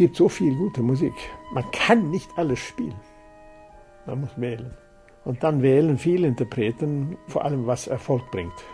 [0.00, 1.12] Gibt so viel gute Musik.
[1.52, 2.98] Man kann nicht alles spielen.
[4.06, 4.74] Man muss wählen.
[5.26, 8.64] Und dann wählen viele Interpreten vor allem, was Erfolg bringt.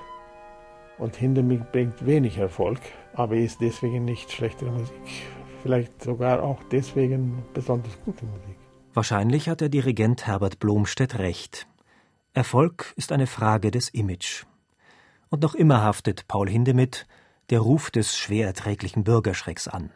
[0.99, 2.79] Und Hindemith bringt wenig Erfolg,
[3.13, 4.95] aber ist deswegen nicht schlechtere Musik.
[5.65, 8.57] Vielleicht sogar auch deswegen besonders gute Musik.
[8.95, 11.67] Wahrscheinlich hat der Dirigent Herbert Blomstedt recht.
[12.35, 14.45] Erfolg ist eine Frage des Image.
[15.29, 17.05] Und noch immer haftet Paul Hindemith
[17.51, 19.91] der Ruf des schwer erträglichen Bürgerschrecks an.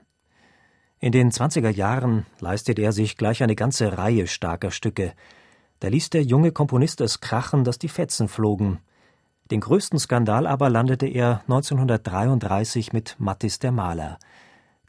[1.02, 5.14] In den 20er Jahren leistet er sich gleich eine ganze Reihe starker Stücke.
[5.78, 8.80] Da ließ der junge Komponist es krachen, dass die Fetzen flogen.
[9.50, 14.18] Den größten Skandal aber landete er 1933 mit Mattis der Maler.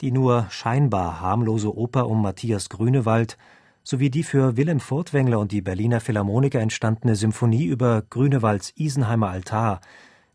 [0.02, 3.38] Die nur scheinbar harmlose Oper um Matthias Grünewald
[3.82, 9.80] sowie die für Wilhelm Furtwängler und die Berliner Philharmoniker entstandene Symphonie über Grünewalds Isenheimer Altar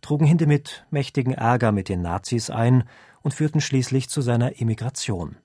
[0.01, 2.85] trugen Hindemith mächtigen Ärger mit den Nazis ein
[3.21, 5.37] und führten schließlich zu seiner Emigration.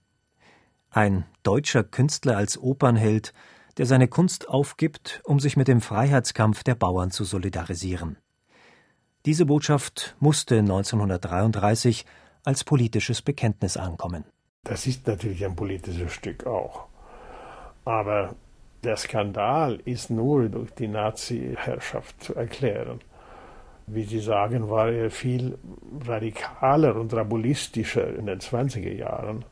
[0.94, 3.34] Ein deutscher Künstler als Opernheld,
[3.78, 8.18] der seine Kunst aufgibt, um sich mit dem Freiheitskampf der Bauern zu solidarisieren.
[9.26, 12.06] Diese Botschaft musste 1933
[12.44, 14.26] als politisches Bekenntnis ankommen.
[14.66, 16.88] Das ist natürlich ein politisches Stück auch.
[17.86, 18.36] Aber
[18.84, 23.00] der Skandal ist nur durch die Nazi-Herrschaft zu erklären.
[23.88, 25.58] Wie Sie sagen, war er viel
[26.06, 29.46] radikaler und rabulistischer in den 20er Jahren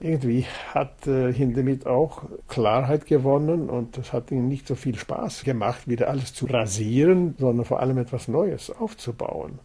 [0.00, 5.42] irgendwie hat äh, Hindemith auch Klarheit gewonnen und das hat ihm nicht so viel Spaß
[5.44, 9.58] gemacht, wieder alles zu rasieren, sondern vor allem etwas Neues aufzubauen.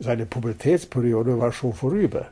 [0.00, 2.26] Seine Pubertätsperiode war schon vorüber.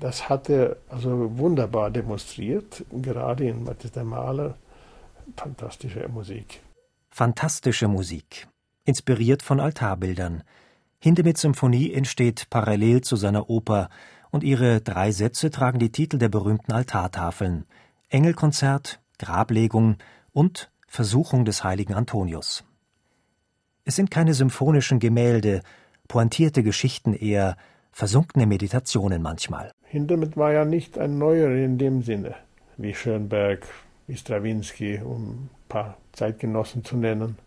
[0.00, 4.54] Das hat er also wunderbar demonstriert, gerade in Matthias der Maler.
[5.36, 6.60] Fantastische Musik.
[7.10, 8.48] Fantastische Musik.
[8.84, 10.42] Inspiriert von Altarbildern.
[10.98, 13.90] Hindemiths Symphonie entsteht parallel zu seiner Oper
[14.30, 17.64] und ihre drei Sätze tragen die Titel der berühmten Altartafeln
[18.08, 19.96] Engelkonzert, Grablegung
[20.32, 22.64] und Versuchung des heiligen Antonius.
[23.84, 25.62] Es sind keine symphonischen Gemälde,
[26.08, 27.56] pointierte Geschichten eher,
[27.92, 29.72] versunkene Meditationen manchmal.
[29.84, 32.34] Hindemith war ja nicht ein Neuer in dem Sinne,
[32.76, 33.66] wie Schönberg,
[34.06, 37.38] wie Strawinski, um ein paar Zeitgenossen zu nennen.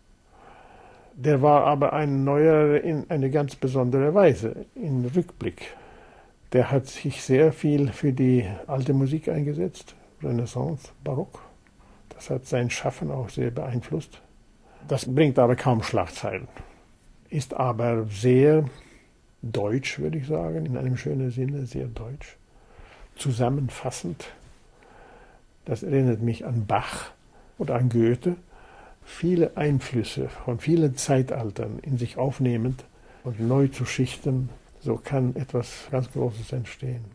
[1.16, 5.76] Der war aber ein Neuer in eine ganz besondere Weise, in Rückblick.
[6.54, 11.40] Der hat sich sehr viel für die alte Musik eingesetzt, Renaissance, Barock.
[12.10, 14.22] Das hat sein Schaffen auch sehr beeinflusst.
[14.88, 16.48] Das bringt aber kaum Schlagzeilen.
[17.30, 18.66] Ist aber sehr
[19.42, 22.38] deutsch, würde ich sagen, in einem schönen Sinne, sehr deutsch.
[23.16, 24.26] Zusammenfassend.
[25.66, 27.12] Das erinnert mich an Bach
[27.58, 28.36] oder an Goethe.
[29.04, 32.86] Viele Einflüsse von vielen Zeitaltern in sich aufnehmend
[33.24, 34.50] und neu zu schichten,
[34.84, 37.06] so kann etwas ganz Großes entstehen.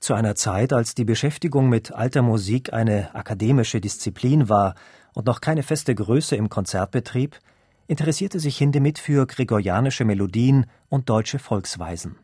[0.00, 4.74] Zu einer Zeit, als die Beschäftigung mit alter Musik eine akademische Disziplin war
[5.14, 7.38] und noch keine feste Größe im Konzertbetrieb,
[7.86, 12.16] interessierte sich Hindemith für gregorianische Melodien und deutsche Volksweisen.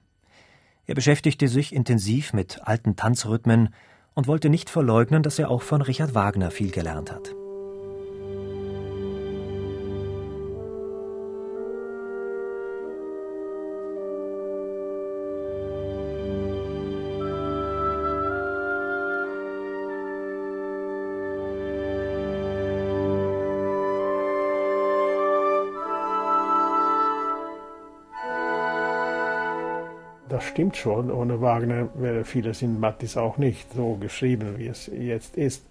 [0.86, 3.74] Er beschäftigte sich intensiv mit alten Tanzrhythmen
[4.14, 7.34] und wollte nicht verleugnen, dass er auch von Richard Wagner viel gelernt hat.
[30.28, 31.10] Das stimmt schon.
[31.10, 35.64] Ohne Wagner wäre vieles in Mattis auch nicht so geschrieben, wie es jetzt ist.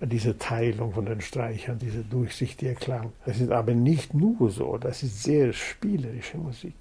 [0.00, 3.12] Diese Teilung von den Streichern, dieser durchsichtige Klang.
[3.24, 4.76] Das ist aber nicht nur so.
[4.76, 6.74] Das ist sehr spielerische Musik.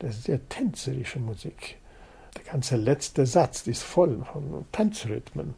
[0.00, 1.76] Das ist sehr tänzerische Musik.
[2.36, 5.54] Der ganze letzte Satz ist voll von Tanzrhythmen.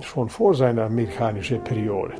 [0.00, 2.14] Schon vor seiner amerikanischen Periode.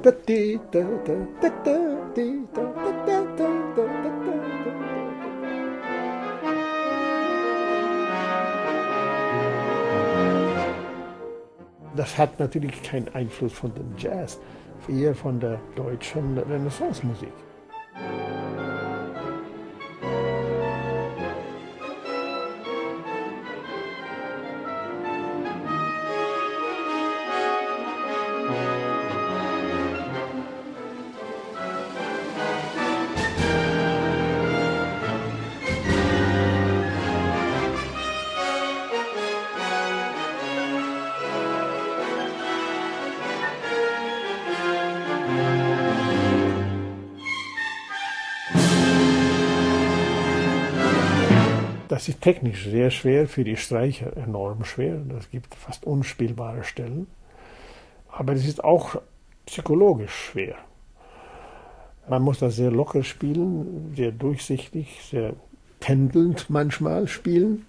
[12.06, 14.38] Das hat natürlich keinen Einfluss von dem Jazz,
[14.88, 17.32] eher von der deutschen Renaissance-Musik.
[51.88, 55.00] Das ist technisch sehr schwer, für die Streicher enorm schwer.
[55.18, 57.06] Es gibt fast unspielbare Stellen.
[58.08, 59.00] Aber es ist auch
[59.44, 60.56] psychologisch schwer.
[62.08, 65.34] Man muss das sehr locker spielen, sehr durchsichtig, sehr
[65.80, 67.66] pendelnd manchmal spielen.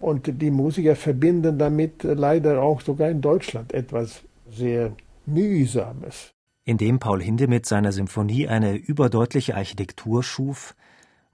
[0.00, 4.92] Und die Musiker verbinden damit leider auch sogar in Deutschland etwas sehr
[5.26, 6.30] Mühsames.
[6.64, 10.74] Indem Paul Hindemith seiner Symphonie eine überdeutliche Architektur schuf,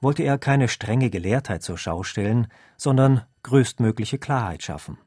[0.04, 2.46] wollte er keine strenge Gelehrtheit zur Schau stellen,
[2.76, 4.98] sondern größtmögliche Klarheit schaffen.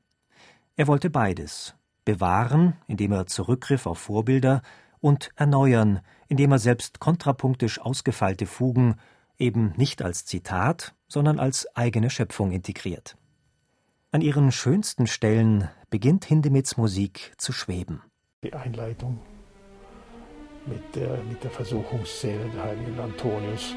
[0.76, 4.62] Er wollte beides bewahren, indem er zurückgriff auf Vorbilder,
[5.00, 8.96] und erneuern, indem er selbst kontrapunktisch ausgefeilte Fugen
[9.38, 13.16] eben nicht als Zitat, sondern als eigene Schöpfung integriert.
[14.12, 18.02] An ihren schönsten Stellen beginnt Hindemiths Musik zu schweben.
[18.44, 19.20] Die Einleitung
[20.66, 23.76] mit der, mit der Versuchungsszene der heiligen Antonius.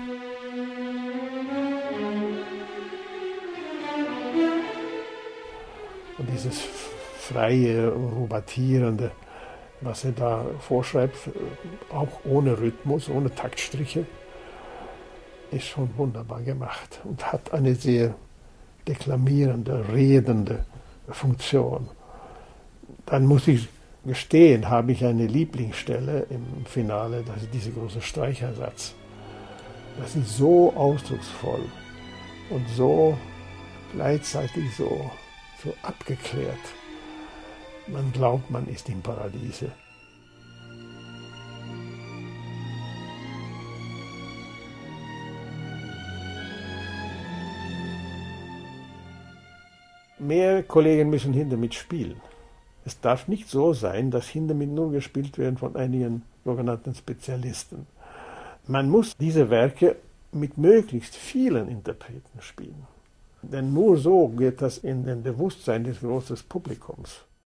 [6.45, 6.61] Dieses
[7.19, 9.11] freie, rubatierende,
[9.81, 11.17] was er da vorschreibt,
[11.93, 14.07] auch ohne Rhythmus, ohne Taktstriche,
[15.51, 18.15] ist schon wunderbar gemacht und hat eine sehr
[18.87, 20.65] deklamierende, redende
[21.09, 21.89] Funktion.
[23.07, 23.69] Dann muss ich
[24.05, 28.95] gestehen, habe ich eine Lieblingsstelle im Finale, das ist dieser große Streichersatz.
[29.99, 31.65] Das ist so ausdrucksvoll
[32.51, 33.17] und so
[33.93, 35.11] gleichzeitig so,
[35.63, 36.59] so abgeklärt.
[37.87, 39.71] Man glaubt, man ist im Paradiese.
[50.19, 52.21] Mehr Kollegen müssen Hindemith spielen.
[52.85, 57.87] Es darf nicht so sein, dass Hindemith nur gespielt werden von einigen sogenannten Spezialisten.
[58.67, 59.97] Man muss diese Werke
[60.33, 62.87] mit möglichst vielen Interpreten spielen.
[63.43, 67.25] Denn nur so geht das in den Bewusstsein des großen Publikums.